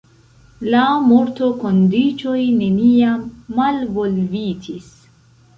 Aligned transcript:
La 0.75 0.85
mortokondiĉoj 1.09 2.39
neniam 2.63 3.23
malvolvitis. 3.61 4.93